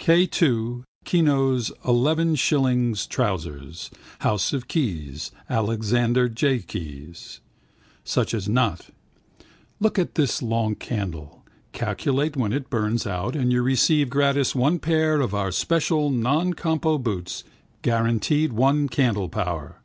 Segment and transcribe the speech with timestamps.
[0.00, 0.28] K.
[0.40, 0.84] 11.
[1.04, 3.90] Kino's 11/— Trousers.
[4.20, 5.32] House of Keys.
[5.50, 6.60] Alexander J.
[6.60, 7.40] Keyes.
[8.04, 8.90] Such as not?
[9.80, 11.44] Look at this long candle.
[11.72, 16.54] Calculate when it burns out and you receive gratis 1 pair of our special non
[16.54, 17.42] compo boots,
[17.82, 19.82] guaranteed 1 candle power.